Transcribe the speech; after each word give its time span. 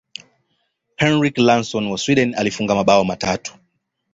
henrik 1.03 1.37
larson 1.37 1.87
wa 1.91 1.97
sweden 1.97 2.35
alifunga 2.35 2.75
mabao 2.75 3.03
matatu 3.03 3.53